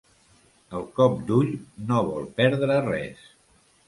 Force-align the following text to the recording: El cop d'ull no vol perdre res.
El 0.77 0.85
cop 0.99 1.19
d'ull 1.27 1.51
no 1.91 1.99
vol 2.07 2.25
perdre 2.39 2.79
res. 2.87 3.29